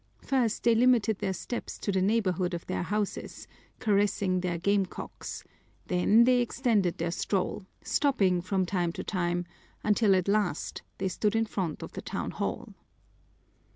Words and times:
First 0.23 0.63
they 0.63 0.73
limited 0.73 1.19
their 1.19 1.31
steps 1.31 1.77
to 1.77 1.91
the 1.91 2.01
neighborhood 2.01 2.55
of 2.55 2.65
their 2.65 2.81
houses, 2.81 3.47
caressing 3.77 4.39
their 4.39 4.57
game 4.57 4.83
cocks, 4.87 5.43
then 5.85 6.23
they 6.23 6.41
extended 6.41 6.97
their 6.97 7.11
stroll, 7.11 7.67
stopping 7.83 8.41
from 8.41 8.65
time 8.65 8.91
to 8.93 9.03
time, 9.03 9.45
until 9.83 10.15
at 10.15 10.27
last 10.27 10.81
they 10.97 11.07
stood 11.07 11.35
in 11.35 11.45
front 11.45 11.83
of 11.83 11.91
the 11.91 12.01
town 12.01 12.31
hall. 12.31 12.73